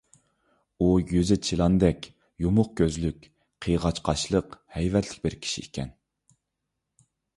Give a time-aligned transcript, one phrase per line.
[0.83, 2.07] ئۇ يۈزى چىلاندەك،
[2.45, 3.29] يۇمۇق كۆزلۈك،
[3.67, 5.93] قىيغاچ قاشلىق، ھەيۋەتلىك بىر كىشى ئىكەن.